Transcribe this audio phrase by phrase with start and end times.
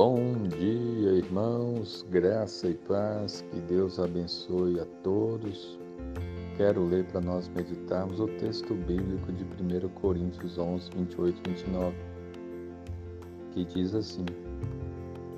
[0.00, 5.76] Bom dia, irmãos, graça e paz, que Deus abençoe a todos.
[6.56, 11.96] Quero ler para nós meditarmos o texto bíblico de 1 Coríntios 11, 28 e 29,
[13.50, 14.24] que diz assim: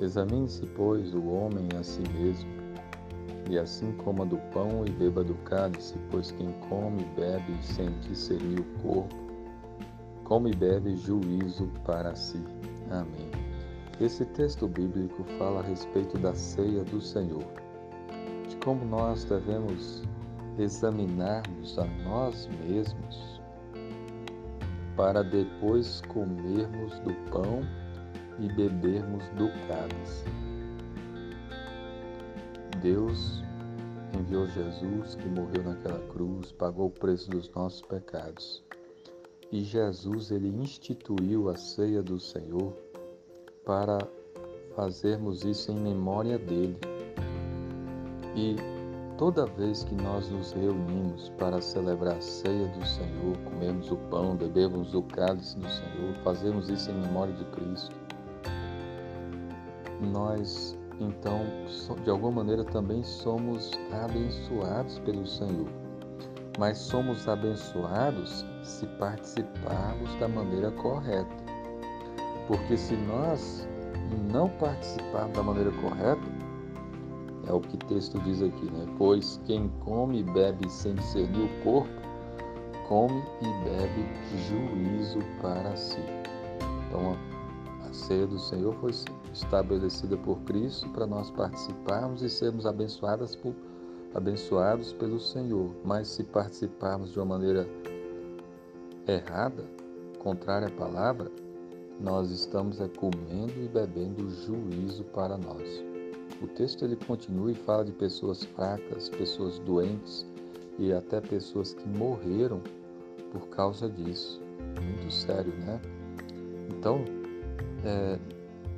[0.00, 2.50] Examine-se, pois, o homem a si mesmo,
[3.48, 7.90] e assim coma do pão e beba do cálice, pois quem come e bebe sem
[8.00, 9.14] discernir o corpo,
[10.24, 12.42] come e bebe juízo para si.
[12.90, 13.47] Amém.
[14.00, 17.44] Esse texto bíblico fala a respeito da ceia do Senhor,
[18.48, 20.04] de como nós devemos
[20.56, 23.40] examinarmos a nós mesmos
[24.96, 27.60] para depois comermos do pão
[28.38, 30.24] e bebermos do cálice.
[32.80, 33.42] Deus
[34.16, 38.64] enviou Jesus que morreu naquela cruz, pagou o preço dos nossos pecados.
[39.50, 42.76] E Jesus ele instituiu a ceia do Senhor
[43.68, 43.98] para
[44.74, 46.78] fazermos isso em memória dele.
[48.34, 48.56] E
[49.18, 54.34] toda vez que nós nos reunimos para celebrar a ceia do Senhor, comemos o pão,
[54.34, 57.94] bebemos o cálice do Senhor, fazemos isso em memória de Cristo,
[60.00, 61.40] nós então,
[62.02, 63.70] de alguma maneira, também somos
[64.02, 65.68] abençoados pelo Senhor.
[66.58, 71.47] Mas somos abençoados se participarmos da maneira correta.
[72.48, 73.68] Porque se nós
[74.32, 76.22] não participarmos da maneira correta,
[77.46, 78.86] é o que o texto diz aqui, né?
[78.96, 81.90] Pois quem come e bebe sem discernir o corpo,
[82.88, 84.06] come e bebe
[84.48, 86.00] juízo para si.
[86.86, 87.16] Então,
[87.88, 88.92] a ceia do Senhor foi
[89.32, 93.54] estabelecida por Cristo para nós participarmos e sermos abençoadas por,
[94.14, 95.70] abençoados pelo Senhor.
[95.84, 97.68] Mas se participarmos de uma maneira
[99.06, 99.64] errada,
[100.18, 101.30] contrária à palavra,
[102.00, 105.82] nós estamos é, comendo e bebendo juízo para nós.
[106.40, 110.24] O texto ele continua e fala de pessoas fracas, pessoas doentes
[110.78, 112.60] e até pessoas que morreram
[113.32, 114.40] por causa disso.
[114.80, 115.80] Muito sério, né?
[116.70, 117.04] Então,
[117.84, 118.18] é,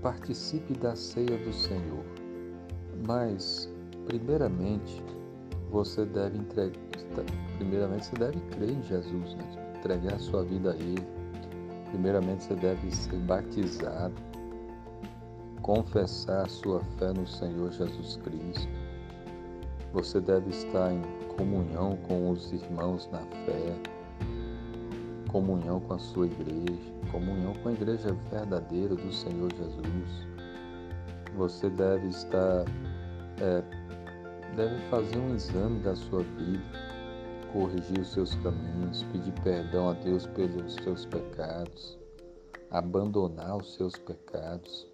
[0.00, 2.04] participe da ceia do Senhor,
[3.06, 3.70] mas
[4.06, 5.02] primeiramente
[5.70, 6.80] você deve entregar,
[7.58, 9.74] primeiramente você deve crer em Jesus, né?
[9.78, 11.19] entregar a sua vida a Ele
[11.90, 14.14] Primeiramente, você deve ser batizado,
[15.60, 18.68] confessar sua fé no Senhor Jesus Cristo.
[19.92, 21.02] Você deve estar em
[21.36, 23.76] comunhão com os irmãos na fé,
[25.28, 26.80] comunhão com a sua igreja,
[27.10, 30.28] comunhão com a igreja verdadeira do Senhor Jesus.
[31.36, 32.64] Você deve estar,
[33.40, 33.62] é,
[34.54, 36.89] deve fazer um exame da sua vida
[37.52, 41.98] corrigir os seus caminhos, pedir perdão a Deus pelos seus pecados,
[42.70, 44.86] abandonar os seus pecados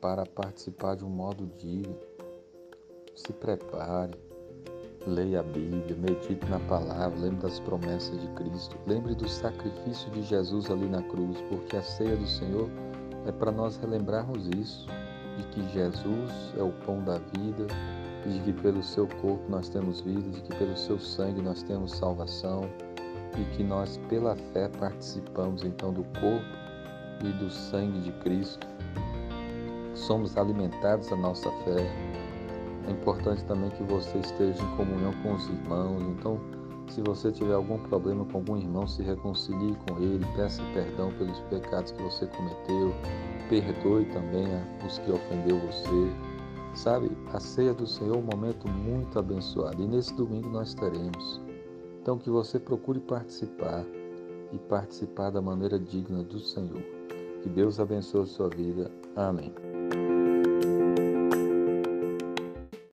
[0.00, 1.96] para participar de um modo digno.
[3.14, 4.14] Se prepare,
[5.06, 10.22] leia a Bíblia, medite na palavra, lembre das promessas de Cristo, lembre do sacrifício de
[10.22, 12.68] Jesus ali na cruz, porque a ceia do Senhor
[13.26, 14.86] é para nós relembrarmos isso,
[15.36, 17.66] de que Jesus é o pão da vida,
[18.30, 21.92] de que pelo seu corpo nós temos vida, de que pelo seu sangue nós temos
[21.92, 22.68] salvação
[23.38, 26.44] e que nós, pela fé, participamos então do corpo
[27.24, 28.66] e do sangue de Cristo.
[29.94, 31.90] Somos alimentados a nossa fé.
[32.88, 36.02] É importante também que você esteja em comunhão com os irmãos.
[36.02, 36.40] Então,
[36.88, 41.40] se você tiver algum problema com algum irmão, se reconcilie com ele, peça perdão pelos
[41.42, 42.94] pecados que você cometeu,
[43.48, 44.46] perdoe também
[44.84, 46.31] os que ofendeu você
[46.74, 51.40] Sabe, a ceia do Senhor é um momento muito abençoado e nesse domingo nós teremos.
[52.00, 53.84] Então, que você procure participar
[54.52, 56.82] e participar da maneira digna do Senhor.
[57.42, 58.90] Que Deus abençoe a sua vida.
[59.14, 59.71] Amém.